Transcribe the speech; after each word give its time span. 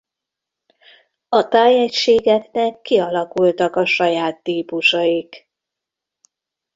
A 1.29 1.47
tájegységeknek 1.47 2.81
kialakultak 2.81 3.75
a 3.75 3.85
saját 3.85 4.43
típusaik. 4.43 5.49